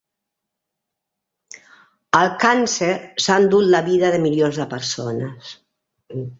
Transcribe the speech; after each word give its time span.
El 2.21 2.33
càncer 2.45 2.89
s'ha 3.27 3.39
endut 3.45 3.71
les 3.75 3.89
vides 3.91 4.19
de 4.19 4.25
milions 4.27 4.61
de 4.65 4.69
persones. 4.75 5.57